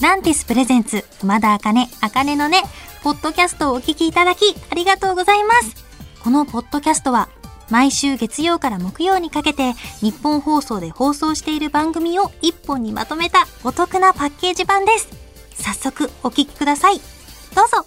[0.00, 2.62] ランティスプレゼンツ、熊田茜、茜のね、
[3.02, 5.84] ポッドキャストをお聞きいただき、ありがとうございます。
[6.24, 7.28] このポッドキャストは、
[7.68, 15.08] 毎週月曜から木曜にかけて、日本放送で放送している番組を一本にまとめたお得なパッケージ版です。
[15.52, 16.98] 早速、お聞きください。
[17.54, 17.84] どうぞ。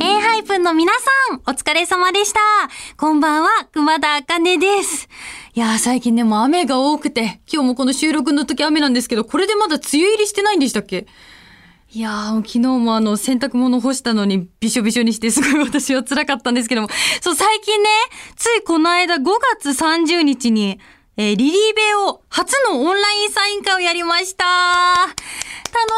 [0.00, 0.92] A ハイプンの皆
[1.28, 2.38] さん、お疲れ様でした。
[2.96, 5.08] こんばんは、熊田茜です。
[5.58, 11.08] いやー最近ね、もう雨が多くて、今日もこの収録の時雨なんですけど、これでまだ梅雨入りしてないんでしたっけ？
[11.90, 16.88] いやー、昨日もあの、洗濯物干したのにびしょびしょにして、すごい私は辛かったんですけども、
[17.20, 17.88] そう、最近ね、
[18.36, 19.24] ついこの間5
[19.60, 20.78] 月30日に、
[21.20, 25.16] えーリリーベを初のオンラインサイン会をやりました楽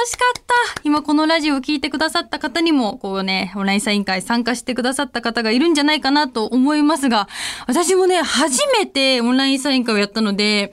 [0.07, 0.43] しかっ
[0.75, 7.29] た今このラジオを聞いてくださった方にも、こうね、オンラインサイン会参加してくださった方がいるんじゃないかなと思いますが、
[7.67, 10.73] 私もね、初めてオンラインサイン会をやったので、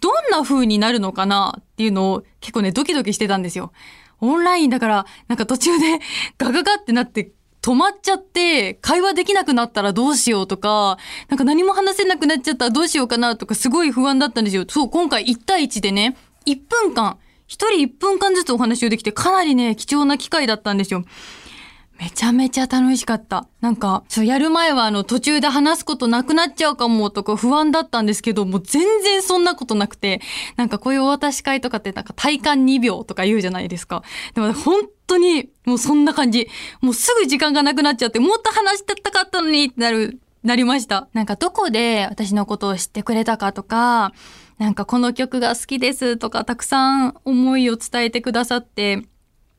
[0.00, 3.72] どんな風になるのかなっていうのを結構ね、ドキドキしてたんですよ。
[4.20, 5.98] オンラインだから、なんか途中で
[6.36, 14.64] ガガガってなって、止まっちゃって、会話できなくなったらどうしようとか、なんか何も話せなくなっちゃったらどうしようかなとか、すごい不安だったんですよ。
[14.68, 21.04] そう、今回1対1でね、1分間、1人1分間ずつお話をできて、かなりね、貴重な機会だったんですよ。
[21.98, 23.48] めちゃめちゃ楽しかった。
[23.60, 30.20] なんか、そう、やる前はあの、途中で話すことなくなっちゃうかもとか不安だったんですけど、もう全然そんなことなくて、
[30.56, 34.04] なんかこういうお渡し会とかってなんか体感2秒とか言うじゃないですか。
[34.34, 36.48] でも本当に、もうそんな感じ。
[36.80, 41.08] もうすぐ時間がなくなっちゃって、もっと話してたかったのにってなる、なりました。
[41.12, 44.12] なんかどこで私のことを知ってくれたかとか、
[44.58, 49.02] なんかこの曲が好きですとか、たくさん思いを伝えてくださって、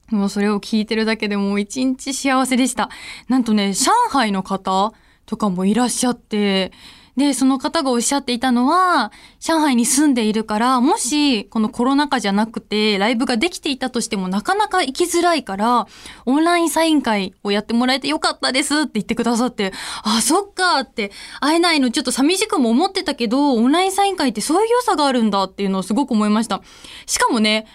[0.09, 2.89] もうそれを聞いてるだけでもう一日幸せでした。
[3.27, 4.93] なんとね、上海の方
[5.25, 6.71] とかもいらっしゃって、
[7.19, 15.85] で、その方がおっしゃっていたのは、上海に住んでいるから、もし、このコロナ禍じゃなくて、ライブができていたとしても、なかなか行きづらいから、
[16.25, 19.73] オンラインサイン会をやってもらえてよかったですって言ってくださって、
[20.03, 21.11] あ、そっかって、
[21.41, 26.61] 会えないのちょっと寂しくも思ってたけど、オンラインサイン会ってそういう良さがあるんだっていうのをすごく思いました。
[27.05, 27.67] しかもね、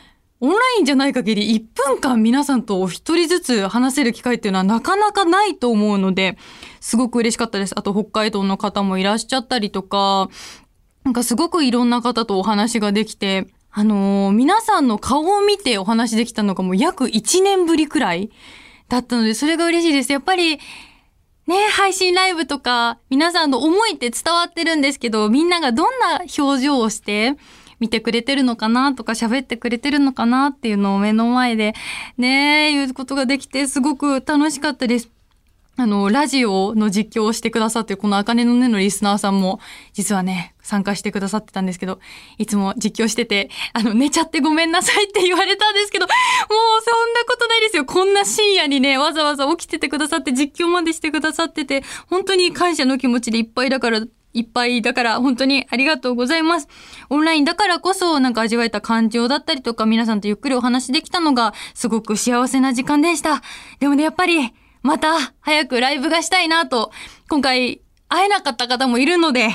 [0.45, 6.37] オンラインじゃない限り1分間皆さんとお一人ずつ話せる機会っていうのはなかなかないと思うので、
[6.81, 7.73] すごく嬉しかったです。
[7.79, 10.29] あと北海道の方もいらっしゃったりとか、
[11.03, 18.31] なんかすごくいろんな方とお話ができて、あのー皆さんの顔を見てお話できたのがもう約1年ぶりくらい
[18.91, 20.13] だったので、それが嬉しいです。
[20.13, 20.59] やっぱり、
[21.47, 27.37] ね、配信ライブとか、皆さんの思いって伝わってるんですけど、みんながどんな表情をして、
[27.85, 31.75] 見てくれてるのかなとか喋ってくれてるのかなっていうのを目の前で
[32.17, 35.11] ね言うことができてすごく楽しかったです。
[35.77, 39.59] あの、ラジオの実況をしてくださってるこの茜の根のリスナーさんも
[39.93, 41.99] 実はね、参加してくださってたんですけど、
[42.39, 47.85] いつも実況してて、あの、寝ちゃってごめんなさいって言われたんですけど、もうそんなことないですよ。
[47.85, 54.01] こんな深夜にね、わざわざ起きててくださって実況までしてくださってて、本当に感謝の気持ちでいっぱいだから、
[54.35, 56.69] いっぱいだから本当にありがとうございます。
[57.09, 63.41] オンラインだからこそなんか味わえた感情だったりとか皆さんとゆっくりお話できたのがすごく幸せな時間でした。
[63.79, 64.53] でもね、やっぱり
[64.83, 66.91] また早くライブがしたいなと、
[67.31, 69.49] 今回会えなかった方もいるので、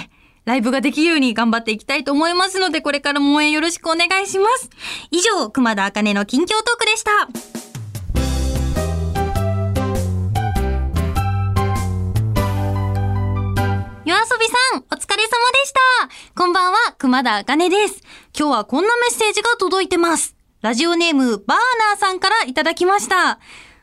[0.45, 4.69] ライブができるように頑張っていきたいと思いますので、これからも応援よろしくお願いします。
[5.11, 7.29] 以上、熊田茜の近況トークでした。
[14.49, 15.79] さん、お疲れ様でした。
[16.35, 18.01] こんばんは、熊田あかねです。
[18.35, 20.35] 今日はこんなメッセージが届いてます。
[20.61, 21.57] ラジオネーム、バー
[21.91, 23.39] ナーさんからいただきました。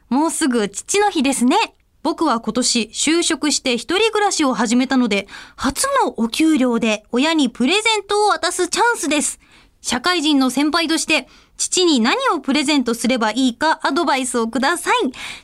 [0.08, 1.56] もうすぐ父の日ですね。
[2.02, 9.38] 僕は今年就職して一人暮らしを始めたので、初のお給料で親にプレゼントを渡すチャンスです。
[9.86, 14.94] 社会人の先輩として、父に何をプレゼントすればいいかアドバイスをください。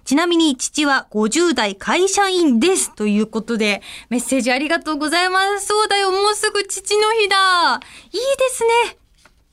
[0.05, 2.93] ちなみに父は50代会社員です。
[2.93, 5.67] ということで、メッセージありがとうございます。
[5.69, 7.81] そうだよ、もうすぐ父の日だ。
[8.11, 8.99] いいですね。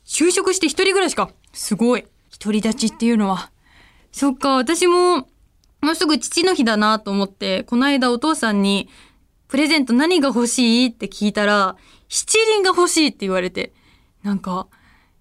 [0.08, 1.30] 就職して一人暮らしか。
[1.54, 2.06] すごい。
[2.40, 3.52] 独り立ちっていうのは。
[4.12, 5.28] そっか、私も、
[5.82, 8.90] もうすぐ父の日だなと思って、この間お父さんに、
[9.50, 11.76] プレゼント何が欲しいって聞いたら、
[12.08, 13.72] 七輪が欲しいって言われて、
[14.24, 14.68] なんか、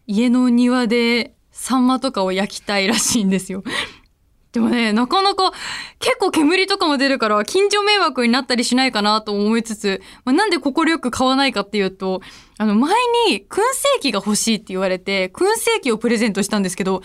[0.08, 3.62] 家の庭でサンマとかを焼きたいらしいんですよ。
[4.52, 5.52] でもね、なかなか
[5.98, 12.22] 結構煙とかも出るから近所迷惑になったりしないかなと思いつつ、まあ、なんで快く買わないかっていうと、
[12.56, 12.94] あの前
[13.28, 17.02] に燻製機が欲しいって言われて、燻製機をプレゼントしたんですけど、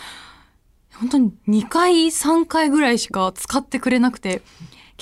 [0.94, 4.42] 本当に2回、3回ぐらいしか使ってくれなくて、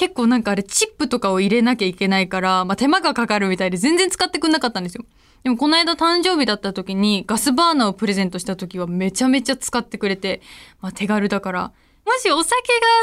[0.01, 5.05] 結構なんかあれチップとかを入れなきゃいけないから、まあ手間がかかるみたいで全然使ってくんなかったんですよ。
[5.43, 10.41] でもこの間誕生日だった時にガスバーナーをプレゼントした時はめちゃめちゃ使ってくれて、
[10.81, 11.71] まあ手軽だから。
[12.03, 12.57] もしお酒が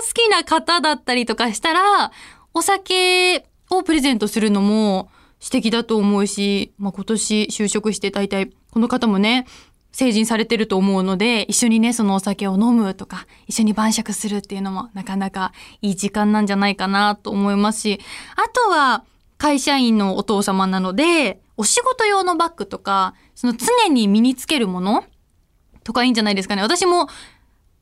[0.09, 2.11] 好きな方だったりとかしたら、
[2.53, 5.09] お酒をプレゼントするのも
[5.39, 9.47] 素敵だと思うし、まあ今年就職して大体この方もね、
[9.93, 15.53] 成人されてると思うので、一緒にね、そのお酒を飲むとか、一緒に晩酌するっていうのもなかなか
[15.83, 18.01] いい時間なんじゃないかなと思いますし、
[18.37, 19.05] あとは
[19.39, 25.05] 会社員のお父様なので、お仕事用のバッグとか、その常に身につけるもの
[25.85, 26.63] とかいいんじゃないですかね。
[26.63, 27.09] 私も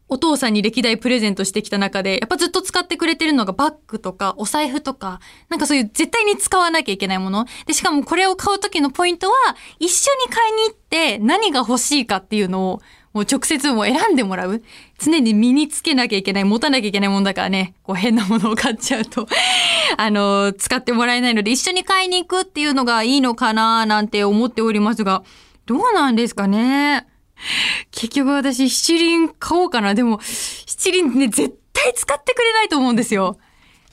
[0.08, 7.46] お父さんに歴代プレゼントしてきた中で、やっぱずっと使ってくれてるのがバッグとかお財布とか、なんかそういう絶対に使わなきゃいけないもの。
[7.66, 9.34] で、しかもこれを買う時のポイントは、
[9.80, 12.82] 一緒に買いに行って何が欲しいかっていうのを、
[13.12, 14.62] もう直接もう選んでもらう。
[14.98, 19.26] 常に身につけなきゃいけない、持たなきゃいけないもんだからね、こう変なものを買っちゃうと、
[19.96, 25.24] あの、使ってもらえないので、一緒に買いに行くっていうのがいいのかななんて思っておりますが、
[25.64, 27.06] どうなんですかね。
[27.90, 29.94] 結局私七輪買おうかな。
[29.94, 33.38] でも、七輪ね、絶対使ってくれないと思うんですよ。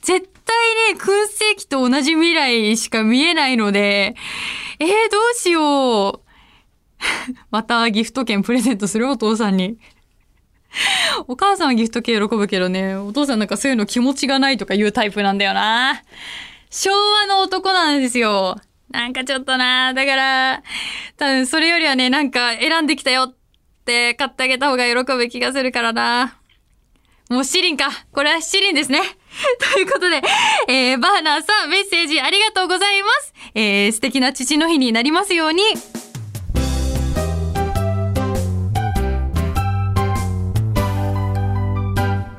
[0.02, 4.14] 絶対ね、燻製機と同じ未来しか見えないので、
[4.78, 6.30] えー、どうしよう。
[7.50, 9.08] またギフト券プレゼントする？
[9.08, 9.76] お父さんに。
[11.28, 16.02] お母さんはギフト券喜ぶけどね、お父さんなんかそういうの気持ちがないとかいうタイプなんだよな。
[16.70, 18.56] 昭和の男なんですよ。
[18.94, 20.62] なんかちょっとな、だから、
[21.16, 23.34] 多分それよりはね、なんか選んできたよっ
[23.84, 26.38] て買ってあげた方が喜ぶ気がするからな。
[27.28, 27.90] もう七輪か。
[28.12, 29.00] これは七輪ですね。
[29.74, 30.22] ということで、
[30.68, 33.34] えー、バーナーさんメッセージありがとうございます。
[33.56, 35.62] えー、素敵な父の日になりますように。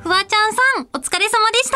[0.03, 1.75] フワちゃんさん、お疲れ様でした。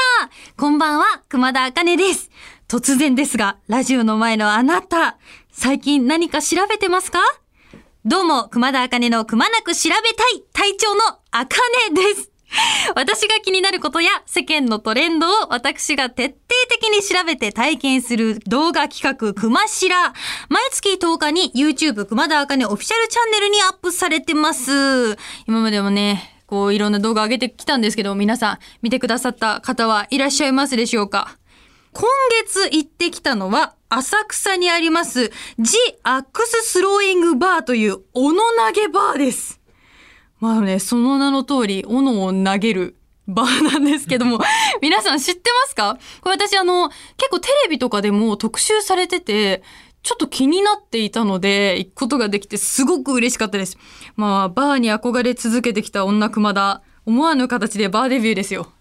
[0.55, 2.31] こんばんは、熊田茜です。
[2.69, 5.17] 突然ですが、ラジオの前のあなた、
[5.51, 7.17] 最近何か調べてますか？
[8.05, 11.01] どうも、熊田茜のくまなく調べたい隊長の
[11.31, 11.49] 茜
[11.95, 12.29] です。
[12.95, 16.35] 私が気になることや世間のトレンドを私が徹底
[16.69, 20.13] 的に調べて体験する動画企画くましら。
[20.49, 25.15] 毎月10日に YouTube 熊田茜オフィシャルチャンネルにアップされてます。
[25.47, 31.35] 今までもね、こういろんな動画上げてきたんですけど、皆さん見てくださった方はいらっしゃいますでしょうか？
[31.93, 32.07] 今
[32.45, 39.59] 月行ってきたのは、浅草にあります、ジ・アックス・スローイング・バーという、斧投げバーです。
[40.39, 42.95] まあね、その名の通り、斧を投げる
[43.27, 44.39] バーなんですけども、
[44.81, 45.97] 皆さん知ってますか？
[46.21, 49.63] これ私あの、結構テレビとかでも特集されてて、
[50.01, 53.77] ちょっと気になっていたので、行くことができてすごく嬉しかったです。
[54.15, 58.71] まあ、バーに憧れ続けてきた女熊田、思わぬ形でバーデビューですよ。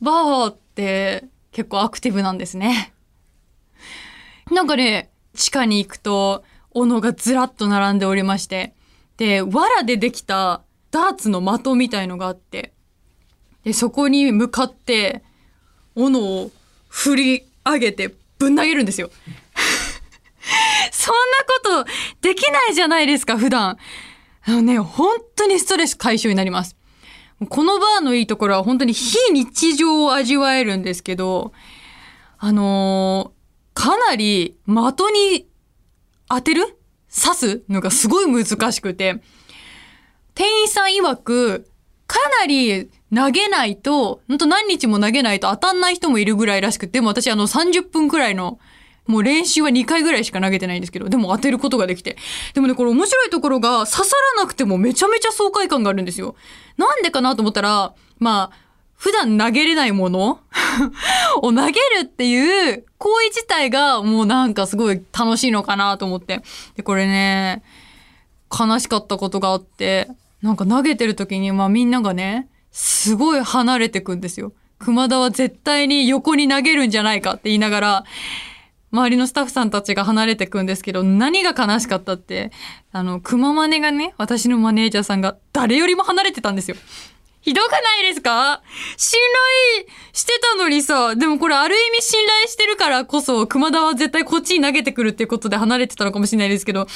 [0.00, 2.92] バーって結構アクティブなんですね。
[4.50, 8.74] なんかね、地下に行くと、斧がずらっと並んでおりまして、
[9.16, 12.72] で、藁でできたダーツの的みたいのがあって、
[13.64, 15.22] で、そこに向かって、
[15.94, 16.50] 斧を
[16.88, 19.10] 振り上げてぶん投げるんですよ。
[20.92, 21.90] そんなこと
[22.22, 23.76] できないじゃないですか、普段。
[24.42, 26.76] あのね、本当にストレス解消になります。
[27.48, 31.52] このバーのいいところは本当に非日常を味わえるんですけど、
[32.38, 33.40] あのー
[33.72, 35.46] かなり的に
[36.28, 36.76] 当てる？
[37.08, 39.22] 刺すのがすごい難しくて、
[40.34, 41.70] 店員さん曰く、
[42.06, 48.58] かなり投げないと、ほんと何日も投げないと当たんない人もいるぐらいらしくて、でも私あの30分くらいの、
[49.10, 52.16] もう練習は2回ぐらいしか投げてないんですけど、でも当てることができて。
[52.54, 56.34] でもね、これ面白いところが刺さらなくてもめちゃめちゃ爽快感があるんですよ。
[56.76, 58.56] なんでかなと思ったら、まあ、
[58.96, 60.40] 普段投げれないもの
[61.42, 66.42] を投げるっていう行為自体がもうなんかすごい楽しいのかなと思って。
[66.76, 67.62] で、これね、
[68.50, 70.08] 悲しかったことがあって、
[70.42, 74.52] なんか投げてる時にまあみんながね、すごい離れてくんですよ。
[74.78, 78.04] 熊田は絶対に横に投げるんじゃないかって言いながら、
[78.92, 82.50] 周りのスタッフさんたちが離れてくんですけど、何が悲しかったって、
[82.92, 86.76] あの、熊真似がね、私のマネージャーさんが誰よりも離れてたんですよ。
[87.40, 88.62] ひどくないですか？
[88.98, 89.18] 信
[89.78, 96.86] 頼してたのにさ、でもこれある意味信頼してるからこそ、熊田は絶対こっちに投げてくるっていうことで離れてたのかもしれないですけど、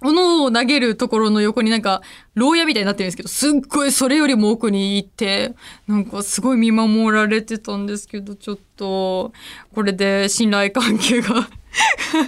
[0.00, 2.02] 斧を投げるところの横になんか、
[2.34, 5.54] 牢屋みたいになってるんですけど、すっごいそれよりも奥に行って、
[5.86, 9.32] なんかすごい見守られてたんですけど、ちょっと、
[9.74, 11.48] これで信頼関係が、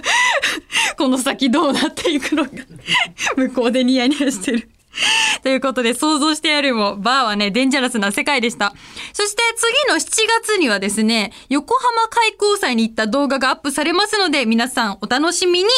[0.97, 2.51] この先どうなっていくのか、
[3.37, 4.69] 向こうでニヤニヤしてる。
[5.43, 8.73] ということで、想像してやるよりも、バーはね、デンジャラスな世界でした。
[9.13, 15.69] そして次の7月にはですね、横浜開港祭に行った動画がアップされますので、皆さんお楽しみに。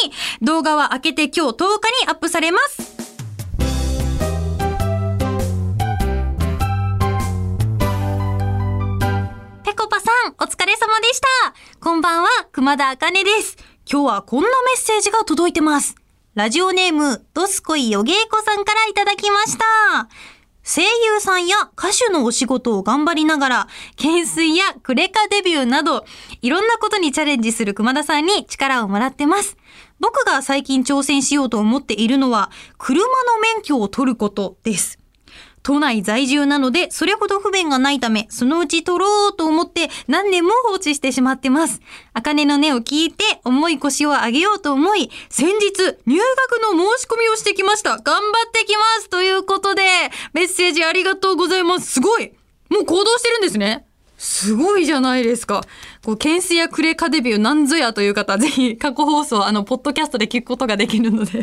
[0.42, 2.94] 動画は明けて今日10日にアップされます。
[9.64, 11.54] ぺこぱさん、お疲れ様でした。
[11.80, 13.56] こんばんは、熊田茜です。
[13.90, 16.03] 今日はこんなメッセージが届いてます。
[16.34, 20.08] ラジオネーム、ドスコイヨゲイコさんからいただきました。
[20.64, 26.04] 声優さんや歌手のお仕事を頑張りながら、懸垂やクレカデビューなど、
[26.42, 29.56] いろんなことにチャレンジする熊田さんに力をもらってます。
[30.00, 33.06] 僕が最近挑戦しようと思っているのは、車の
[33.54, 34.98] 免許を取ることです。
[35.64, 41.80] 都内在住なので、それほど不便がないため、そのうち取ろうと思って何年も放置してしまってます。
[42.12, 47.96] 茜の音を聞いて、重い腰を上げようと思い、先日、入学の申し込みをしてきました。
[47.96, 49.82] 頑張ってきますということで、
[50.34, 51.92] メッセージありがとうございます。
[51.92, 52.32] すごい
[52.68, 53.86] もう行動してるんですね。
[54.18, 55.62] すごいじゃないですか。
[56.04, 61.42] こう、懸垂やクレカデビューなんぞやという方、ぜひ過去放送、あの、ポッドキャストで聞くことができるので、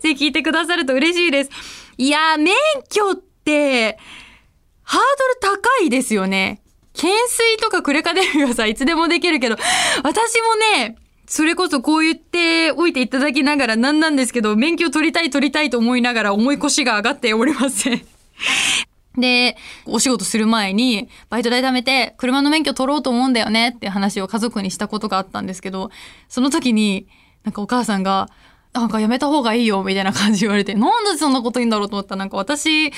[0.00, 1.50] ぜひ聞いてくださると嬉しいです。
[1.96, 2.54] いや、免
[2.90, 5.00] 許って、ハー
[5.42, 6.60] ドル高いですよね。
[6.94, 9.56] 懸垂とかクレカデビューはさ、いつでもできるけど、
[10.02, 10.96] 私もね、
[11.26, 18.02] それこそこう言っておいていただきながらなんなんですけど、免許取りたい取りたいと思いながら重い腰が上がっておりません。
[19.18, 25.90] で、お仕事する前に、バイト代貯めて、車の免許取ろうと思うんだよねって話を家族にしたことがあったんですけど、
[26.28, 27.06] その時に、
[27.44, 28.28] なんかお母さんが、
[28.74, 32.92] なんかやめた方がいいよ、みたいな感じ言われて、 なんでそんなこと言うんだろうと思った、なんか私、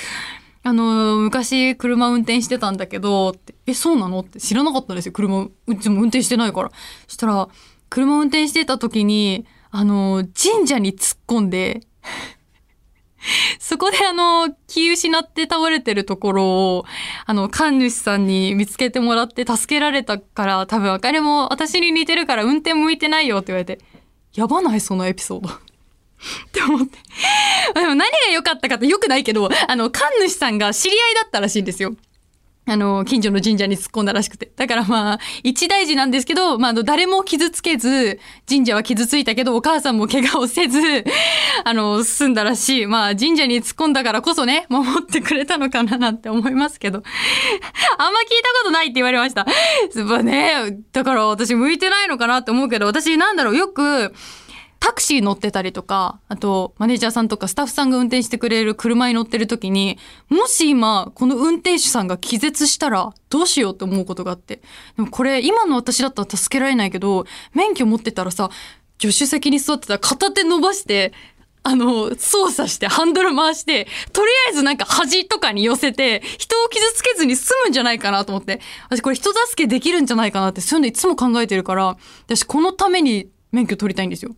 [0.62, 4.20] あの、昔車運転してたんだけど、え、そうなの？
[4.20, 5.12] って知らなかったですよ。
[5.12, 6.70] 車、うちも運転してないから。
[7.06, 7.48] そしたら、
[7.88, 11.82] 車運転してた時に、あの、神社に突っ込んで、
[13.60, 16.44] そこであの、気失って倒れてるところ
[16.76, 16.84] を、
[17.26, 23.78] あの、神主さんに見つけてもらって助けられたから、多分あかりも私に似てるから運転向いてないよって言われて、
[24.34, 24.80] やばない？
[24.80, 25.65] そのエピソード。
[26.46, 26.98] って思って。
[27.74, 31.94] でも何が良かったかって良くないけど、あの、神主さんが知り合いだったらしいんですよ。
[32.68, 34.50] あの、近所の神社に突っ込んだらしくて。
[34.56, 38.18] だからまあ、一大事なんですけど、まあ、あの、誰も傷つけず、
[38.48, 40.80] 神社は傷ついたけど、お母さんも怪我をせず、
[41.64, 42.86] あの、済んだらしい。
[42.86, 47.04] まあ、神社に突っ込んだからこそね、守ってくれたのかななんて思いますけど。
[47.98, 49.46] あんま聞いたことないって言われました。
[50.04, 54.12] まあね、だから私向いてないのかなって思うけど、私なんだろう、よく、
[54.86, 64.62] タクシー乗ってたりとか、あと、マネージャーさんとかスタッフさんが運転してくれる車に乗ってる時に、もし今、この運転手さんが気絶したら、どうしようって思うことがあって。
[64.96, 68.48] でもこれ、今の私だったら助けられないけど、免許持ってたらさ、
[69.00, 71.12] 助手席に座ってたら片手伸ばして、
[71.64, 84.36] あの、操作して、ハンドル回して、とりあえずなんか端とかに寄せて、人を傷つけずに済むんじゃないかなと思って、私これ人助けできるんじゃないかなって、そういうのいつも考えてるから、私このために免許取りたいんですよ。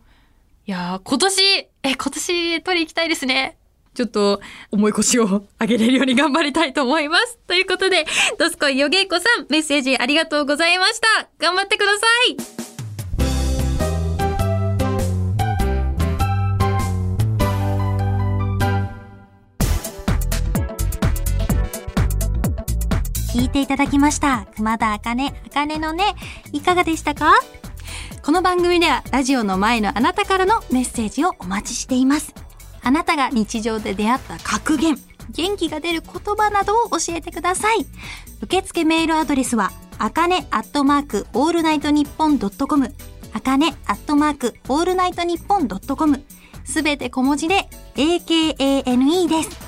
[0.69, 1.43] いや、今年、
[1.83, 3.57] え、今年取り行きたいですね。
[3.95, 7.39] ちょっと、重い腰を上げれるように頑張りたいと思います。
[7.47, 8.05] ということで、
[8.39, 11.31] ドスコイヨゲイコさん、メッセージありがとうございました。
[11.39, 12.37] 頑張ってください。
[23.35, 24.47] 聞いていただきました。
[24.55, 26.15] 熊田茜、茜のね、
[26.53, 27.33] いかがでしたか？
[28.29, 32.35] この番組ではラジオの前のあなたからのメッセージをお待ちしています。
[32.83, 34.99] あなたが日常で出会った格言、
[35.31, 37.87] 元気が出る言葉などを教えてください。
[38.43, 42.95] 受付メールアドレスは、あかねアットマークオールナイトニッポンドットコム、
[43.33, 46.23] あかねアットマークオールナイトニッポンドットコム、
[46.67, 49.68] すべて小文字で AKANE です。